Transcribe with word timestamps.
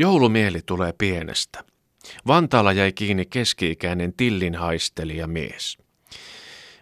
Joulumieli 0.00 0.60
tulee 0.66 0.92
pienestä. 0.98 1.64
Vantaalla 2.26 2.72
jäi 2.72 2.92
kiinni 2.92 3.26
keski-ikäinen 3.26 4.12
tillinhaistelija 4.12 5.26
mies. 5.26 5.78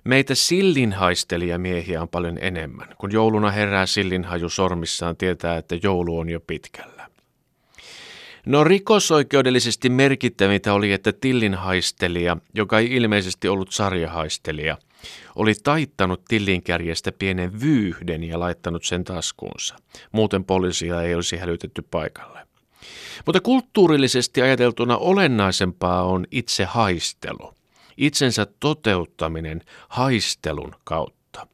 Meitä 0.04 0.34
sillinhaistelijamiehiä 0.34 2.02
on 2.02 2.08
paljon 2.08 2.38
enemmän. 2.40 2.88
Kun 2.98 3.12
jouluna 3.12 3.50
herää 3.50 3.86
sillinhaju 3.86 4.48
sormissaan, 4.48 5.16
tietää, 5.16 5.56
että 5.56 5.76
joulu 5.82 6.18
on 6.18 6.28
jo 6.28 6.40
pitkällä. 6.40 7.08
No 8.46 8.64
rikosoikeudellisesti 8.64 9.88
merkittävintä 9.88 10.74
oli, 10.74 10.92
että 10.92 11.12
tillinhaistelija, 11.12 12.36
joka 12.54 12.78
ei 12.78 12.92
ilmeisesti 12.92 13.48
ollut 13.48 13.72
sarjahaistelija, 13.72 14.78
oli 15.36 15.54
taittanut 15.62 16.24
tillinkärjestä 16.28 17.12
pienen 17.12 17.60
vyyhden 17.60 18.24
ja 18.24 18.40
laittanut 18.40 18.84
sen 18.84 19.04
taskuunsa. 19.04 19.76
Muuten 20.12 20.44
poliisia 20.44 21.02
ei 21.02 21.14
olisi 21.14 21.36
hälytetty 21.36 21.82
paikalle. 21.90 22.48
Mutta 23.26 23.40
kulttuurillisesti 23.40 24.42
ajateltuna 24.42 24.96
olennaisempaa 24.96 26.02
on 26.02 26.26
itse 26.30 26.64
haistelu, 26.64 27.54
itsensä 27.96 28.46
toteuttaminen 28.60 29.62
haistelun 29.88 30.74
kautta. 30.84 31.46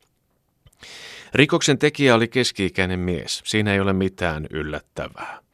Rikoksen 1.35 1.79
tekijä 1.79 2.15
oli 2.15 2.29
keski-ikäinen 2.29 3.01
mies, 3.01 3.43
siinä 3.45 3.75
ei 3.75 3.81
ole 3.81 3.93
mitään 3.93 4.47
yllättävää. 4.51 5.45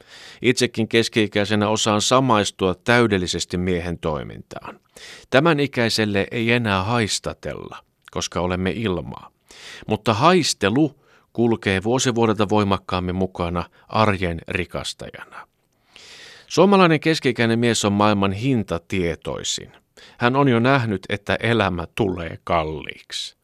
Itsekin 0.43 0.89
keski-ikäisenä 0.89 1.69
osaan 1.69 2.03
samaistua 2.03 2.75
täydellisesti 2.75 3.57
miehen 3.57 3.99
toimintaan. 3.99 4.81
Tämän 5.31 5.61
ikäiselle 5.61 6.27
ei 6.31 6.53
enää 6.53 6.85
haistatella, 6.85 7.77
koska 8.11 8.41
olemme 8.41 8.71
ilmaa. 8.71 9.31
Mutta 9.87 10.15
haistelu 10.15 11.01
kulkee 11.33 11.83
vuosivuodelta 11.83 12.49
voimakkaammin 12.49 13.15
mukana 13.15 13.65
arjen 13.89 14.41
rikastajana. 14.49 15.50
Suomalainen 16.51 17.01
keskikäinen 17.01 17.59
mies 17.59 17.85
on 17.85 17.93
maailman 17.93 18.33
hintatietoisin. 18.33 19.73
Hän 20.19 20.37
on 20.37 20.49
jo 20.49 20.61
nähnyt, 20.61 21.07
että 21.09 21.35
elämä 21.41 21.87
tulee 21.95 22.39
kalliiksi. 22.45 23.37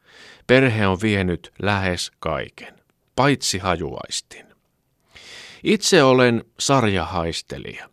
Perhe 0.47 0.87
on 0.87 0.99
vienyt 1.03 1.53
lähes 1.63 2.13
kaiken, 2.19 2.75
paitsi 3.17 3.59
hajuaistin. 3.59 4.47
Itse 5.65 6.03
olen 6.03 6.45
sarjahaistelija. 6.61 7.89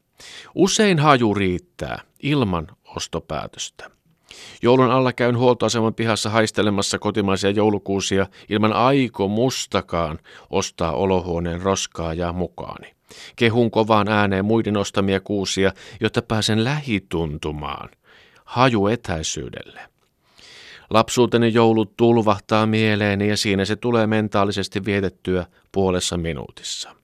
Usein 0.55 0.99
haju 0.99 1.33
riittää 1.33 2.01
ilman 2.23 2.67
ostopäätöstä. 2.95 3.89
Joulun 4.61 4.91
alla 4.91 5.13
käyn 5.13 5.38
huoltoaseman 5.38 5.93
pihassa 5.93 6.29
haistelemassa 6.29 6.99
kotimaisia 6.99 7.49
joulukuusia 7.49 8.27
ilman 8.49 8.73
aikomustakaan 8.73 10.19
ostaa 10.49 10.91
olohuoneen 10.91 11.61
roskaa 11.61 12.13
ja 12.13 12.33
mukaani. 12.33 12.93
Kehun 13.36 13.72
kovaan 13.72 14.08
ääneen 14.08 14.45
muiden 14.45 14.78
ostamia 14.78 15.19
kuusia, 15.19 15.72
jotta 16.00 16.22
pääsen 16.22 16.64
lähituntumaan, 16.64 17.89
haju 18.45 18.88
etäisyydelle. 18.88 19.80
Lapsuuteni 20.89 21.53
joulut 21.53 21.97
tulvahtaa 21.97 22.66
mieleeni 22.66 23.30
ja 23.30 23.38
siinä 23.38 23.66
se 23.66 23.75
tulee 23.75 24.08
mentaalisesti 24.08 24.86
vietettyä 24.86 25.45
puolessa 25.72 26.17
minuutissa. 26.17 26.95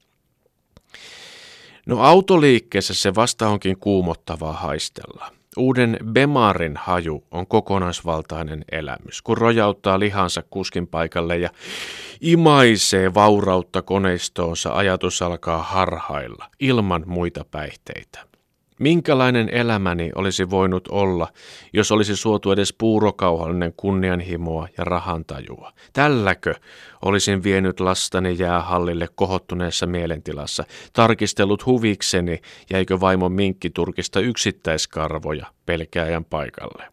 No 1.86 2.02
autoliikkeessä 2.02 2.94
se 2.94 3.16
vasta 3.16 3.48
onkin 3.48 3.80
kuumottavaa 3.80 4.54
haistella. 4.54 5.39
Uuden 5.60 5.98
Bemarin 6.12 6.78
haju 6.78 7.24
on 7.32 7.48
kokonaisvaltainen 7.48 8.66
elämys, 8.72 9.22
kun 9.22 9.38
rojauttaa 9.38 10.00
lihansa 10.00 10.44
kuskin 10.50 10.88
paikalle 10.88 11.38
ja 11.38 11.50
imaisee 12.22 13.14
vaurautta 13.14 13.82
koneistoonsa, 13.82 14.74
ajatus 14.74 15.22
alkaa 15.22 15.64
harhailla, 15.64 16.46
ilman 16.60 17.04
muita 17.06 17.46
päihteitä. 17.52 18.20
Minkälainen 18.80 19.50
elämäni 19.50 20.12
olisi 20.16 20.50
voinut 20.50 20.88
olla, 20.88 21.28
jos 21.74 21.92
olisi 21.92 22.16
suotu 22.16 22.52
edes 22.52 22.74
puurokauhallinen 22.74 23.74
kunnianhimoa 23.78 24.68
ja 24.78 24.84
rahantajua? 24.84 25.74
Tälläkö 25.94 26.54
olisin 27.02 27.44
vienyt 27.44 27.80
lastani 27.80 28.36
jäähallille 28.40 29.08
kohottuneessa 29.16 29.86
mielentilassa, 29.86 30.64
tarkistellut 30.94 31.66
huvikseni, 31.66 32.42
jäikö 32.70 33.00
vaimon 33.00 33.32
minkkiturkista 33.32 34.20
yksittäiskarvoja 34.20 35.46
pelkääjän 35.66 36.26
paikalle? 36.26 36.84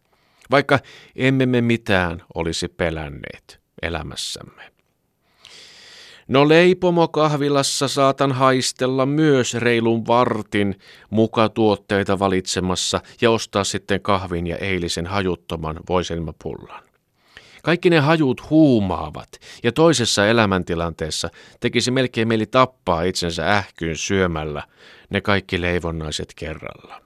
Vaikka 0.51 0.79
emme 1.17 1.47
me 1.47 1.61
mitään 1.61 2.23
olisi 2.35 2.69
pelänneet 2.69 3.61
elämässämme. 3.83 4.76
No 6.29 6.49
leipomokahvilassa 6.49 7.89
saatan 7.89 8.33
haistella 8.33 9.07
myös 9.07 9.55
reilun 9.55 10.07
vartin 10.07 10.79
mukatuotteita 11.11 12.19
valitsemassa 12.19 13.01
ja 13.21 13.31
ostaa 13.31 13.65
sitten 13.65 14.01
kahvin 14.01 14.47
ja 14.47 14.57
eilisen 14.57 15.07
hajuttoman 15.07 15.81
voiselmapullan. 15.89 16.83
Kaikki 17.63 17.91
ne 17.91 17.99
hajut 17.99 18.51
huumaavat 18.51 19.29
ja 19.63 19.73
toisessa 19.73 20.27
elämäntilanteessa 20.27 21.31
tekisi 21.61 21.91
melkein 21.91 22.29
mieli 22.29 22.47
tappaa 22.47 23.03
itsensä 23.03 23.57
ähkyyn 23.57 23.97
syömällä 23.97 24.63
ne 25.11 25.21
kaikki 25.21 25.61
leivonnaiset 25.61 26.33
kerralla. 26.37 27.03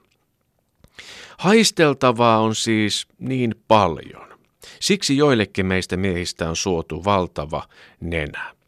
Haisteltavaa 1.37 2.39
on 2.39 2.55
siis 2.55 3.07
niin 3.19 3.55
paljon. 3.67 4.39
Siksi 4.79 5.17
joillekin 5.17 5.65
meistä 5.65 5.97
miehistä 5.97 6.49
on 6.49 6.55
suotu 6.55 7.05
valtava 7.05 7.63
nenä. 7.99 8.60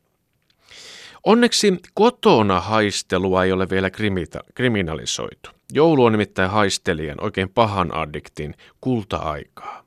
Onneksi 1.24 1.74
kotona 1.94 2.60
haistelua 2.60 3.44
ei 3.44 3.52
ole 3.52 3.70
vielä 3.70 3.90
krimita, 3.90 4.40
kriminalisoitu. 4.56 5.50
Joulu 5.74 6.06
on 6.06 6.12
nimittäin 6.12 6.50
haistelijan, 6.50 7.24
oikein 7.24 7.50
pahan 7.50 7.96
addiktin, 7.96 8.56
kulta-aikaa. 8.82 9.84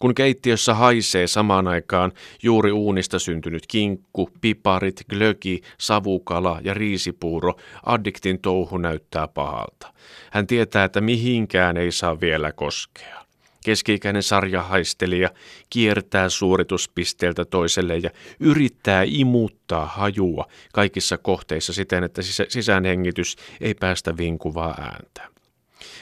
Kun 0.00 0.14
keittiössä 0.14 0.74
haisee 0.74 1.26
samaan 1.26 1.68
aikaan 1.68 2.12
juuri 2.42 2.72
uunista 2.72 3.18
syntynyt 3.18 3.66
kinkku, 3.68 4.30
piparit, 4.40 5.02
glögi, 5.10 5.60
savukala 5.78 6.60
ja 6.64 6.74
riisipuuro, 6.74 7.54
addiktin 7.86 8.40
touhu 8.40 8.78
näyttää 8.78 9.28
pahalta. 9.28 9.92
Hän 10.32 10.46
tietää, 10.46 10.84
että 10.84 11.00
mihinkään 11.00 11.76
ei 11.76 11.92
saa 11.92 12.20
vielä 12.20 12.52
koskea. 12.52 13.21
Keski-ikäinen 13.64 14.22
sarjahaistelija 14.22 15.30
kiertää 15.70 16.28
suorituspisteeltä 16.28 17.44
toiselle 17.44 17.96
ja 17.98 18.10
yrittää 18.40 19.02
imuttaa 19.06 19.86
hajua 19.86 20.46
kaikissa 20.72 21.18
kohteissa 21.18 21.72
siten, 21.72 22.04
että 22.04 22.22
sisäänhengitys 22.48 23.36
ei 23.60 23.74
päästä 23.74 24.16
vinkuvaa 24.16 24.74
ääntä. 24.80 25.28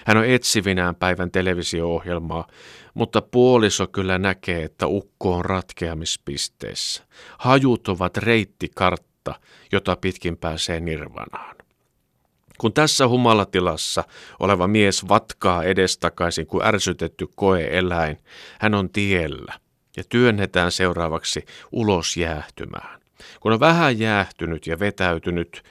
Hän 0.07 0.17
on 0.17 0.25
etsivinään 0.25 0.95
päivän 0.95 1.31
televisio-ohjelmaa, 1.31 2.47
mutta 2.95 3.23
puoliso 3.23 3.87
kyllä 3.87 4.19
näkee, 4.19 4.65
että 4.65 4.87
ukko 4.87 5.35
on 5.35 5.45
ratkeamispisteessä. 5.45 7.05
Hajut 7.39 7.89
ovat 7.89 8.17
reittikartta, 8.17 9.35
jota 9.73 9.97
pitkin 9.97 10.37
pääsee 10.37 10.81
nirvanaan. 10.81 11.57
Kun 12.61 12.73
tässä 12.73 13.09
humalatilassa 13.09 14.05
oleva 14.41 14.69
mies 14.69 15.09
vatkaa 15.09 15.65
edestakaisin 15.65 16.47
kuin 16.47 16.67
ärsytetty 16.67 17.27
koeeläin, 17.35 18.19
hän 18.59 18.75
on 18.75 18.91
tiellä 18.91 19.53
ja 19.97 20.03
työnnetään 20.09 20.73
seuraavaksi 20.73 21.45
ulos 21.73 22.17
jäähtymään. 22.17 23.01
Kun 23.41 23.53
on 23.53 23.61
vähän 23.61 23.99
jäähtynyt 23.99 24.67
ja 24.67 24.79
vetäytynyt, 24.79 25.63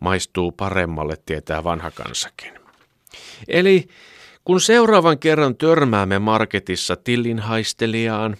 maistuu 0.00 0.52
paremmalle, 0.52 1.16
tietää 1.26 1.64
vanha 1.64 1.90
kansakin. 1.90 2.52
Eli 3.48 3.88
kun 4.44 4.60
seuraavan 4.60 5.18
kerran 5.18 5.56
törmäämme 5.56 6.18
marketissa 6.18 6.96
tillinhaistelijaan, 6.96 8.36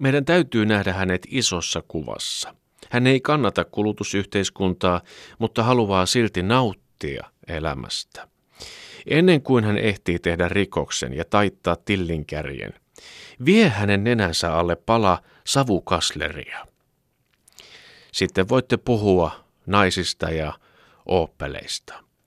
meidän 0.00 0.24
täytyy 0.24 0.66
nähdä 0.66 0.92
hänet 0.92 1.26
isossa 1.30 1.82
kuvassa. 1.88 2.54
Hän 2.90 3.06
ei 3.06 3.20
kannata 3.20 3.64
kulutusyhteiskuntaa, 3.64 5.00
mutta 5.38 5.62
haluaa 5.62 6.06
silti 6.06 6.42
nauttia 6.42 6.79
nauttia 7.00 7.30
elämästä. 7.46 8.28
Ennen 9.06 9.42
kuin 9.42 9.64
hän 9.64 9.78
ehtii 9.78 10.18
tehdä 10.18 10.48
rikoksen 10.48 11.14
ja 11.14 11.24
taittaa 11.24 11.76
tillinkärjen, 11.76 12.74
vie 13.44 13.68
hänen 13.68 14.04
nenänsä 14.04 14.54
alle 14.54 14.76
pala 14.76 15.22
savukasleria. 15.44 16.66
Sitten 18.12 18.48
voitte 18.48 18.76
puhua 18.76 19.44
naisista 19.66 20.30
ja 20.30 20.52
ooppeleista. 21.06 22.04